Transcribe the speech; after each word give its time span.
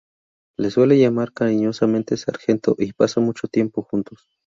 Le 0.57 0.71
suele 0.71 0.97
llamar 0.97 1.31
cariñosamente 1.31 2.17
"sargento" 2.17 2.75
y 2.79 2.91
pasan 2.91 3.23
mucho 3.23 3.47
tiempo 3.47 3.83
juntos. 3.83 4.25